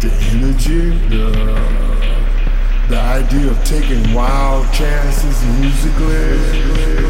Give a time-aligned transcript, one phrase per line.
[0.00, 1.30] the energy, the,
[2.88, 7.07] the idea of taking wild chances musically.